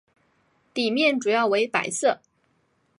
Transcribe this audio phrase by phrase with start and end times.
[0.73, 2.21] 底面主要为白色。